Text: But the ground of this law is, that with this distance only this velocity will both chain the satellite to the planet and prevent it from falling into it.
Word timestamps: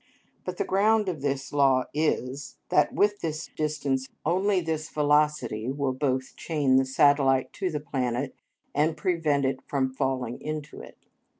But 0.45 0.57
the 0.57 0.65
ground 0.65 1.07
of 1.09 1.21
this 1.21 1.53
law 1.53 1.83
is, 1.93 2.57
that 2.69 2.91
with 2.91 3.19
this 3.19 3.51
distance 3.55 4.07
only 4.25 4.59
this 4.59 4.89
velocity 4.89 5.69
will 5.71 5.93
both 5.93 6.35
chain 6.35 6.77
the 6.77 6.85
satellite 6.85 7.53
to 7.53 7.69
the 7.69 7.79
planet 7.79 8.33
and 8.73 8.97
prevent 8.97 9.45
it 9.45 9.59
from 9.67 9.93
falling 9.93 10.41
into 10.41 10.81
it. 10.81 10.97